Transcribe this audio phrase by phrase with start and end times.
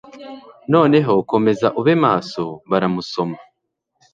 [0.73, 3.37] Noneho komeza ube maso baramusoma.